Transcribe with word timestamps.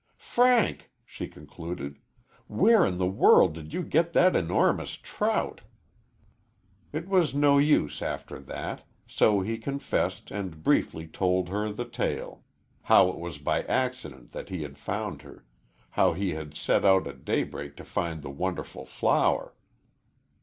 "Frank!" 0.17 0.89
she 1.05 1.27
concluded, 1.27 1.99
"where 2.47 2.83
in 2.87 2.97
the 2.97 3.05
world 3.05 3.53
did 3.53 3.71
you 3.71 3.83
get 3.83 4.13
that 4.13 4.35
enormous 4.35 4.93
trout?" 4.95 5.61
It 6.91 7.07
was 7.07 7.35
no 7.35 7.59
use 7.59 8.01
after 8.01 8.39
that, 8.39 8.83
so 9.05 9.41
he 9.41 9.59
confessed 9.59 10.31
and 10.31 10.63
briefly 10.63 11.05
told 11.07 11.49
her 11.49 11.69
the 11.71 11.85
tale 11.85 12.43
how 12.81 13.09
it 13.09 13.19
was 13.19 13.37
by 13.37 13.61
accident 13.65 14.31
that 14.31 14.49
he 14.49 14.63
had 14.63 14.75
found 14.79 15.21
her 15.21 15.45
how 15.91 16.13
he 16.13 16.31
had 16.33 16.55
set 16.55 16.83
out 16.83 17.05
at 17.05 17.23
daybreak 17.23 17.75
to 17.75 17.83
find 17.83 18.23
the 18.23 18.31
wonderful 18.31 18.87
flower. 18.87 19.53